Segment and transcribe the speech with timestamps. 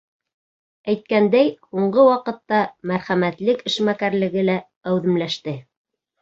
[0.93, 2.61] Әйткәндәй, һуңғы ваҡытта
[2.93, 4.57] мәрхәмәтлек эшмәкәрлеге лә
[4.95, 5.55] әүҙемләште.